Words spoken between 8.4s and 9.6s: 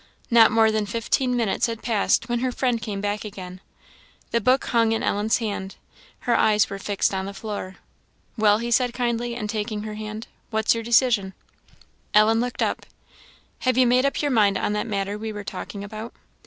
he said, kindly, and